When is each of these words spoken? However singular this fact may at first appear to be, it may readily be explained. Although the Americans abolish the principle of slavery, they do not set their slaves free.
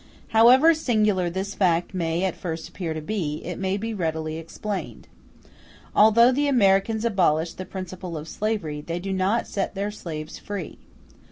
However 0.29 0.73
singular 0.73 1.29
this 1.29 1.53
fact 1.53 1.93
may 1.93 2.23
at 2.23 2.35
first 2.35 2.67
appear 2.67 2.95
to 2.95 3.01
be, 3.03 3.43
it 3.45 3.59
may 3.59 3.77
readily 3.77 4.33
be 4.33 4.39
explained. 4.39 5.07
Although 5.95 6.31
the 6.31 6.47
Americans 6.47 7.05
abolish 7.05 7.53
the 7.53 7.65
principle 7.65 8.17
of 8.17 8.27
slavery, 8.27 8.81
they 8.81 8.97
do 8.97 9.13
not 9.13 9.45
set 9.45 9.75
their 9.75 9.91
slaves 9.91 10.39
free. 10.39 10.79